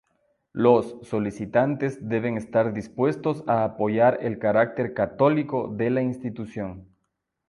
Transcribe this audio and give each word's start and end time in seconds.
Los 0.53 0.95
solicitantes 1.03 2.09
deben 2.09 2.35
estar 2.35 2.73
dispuestos 2.73 3.43
a 3.45 3.63
apoyar 3.63 4.17
el 4.21 4.39
carácter 4.39 4.95
católico 4.95 5.67
de 5.75 5.91
la 5.91 6.01
institución. 6.01 6.87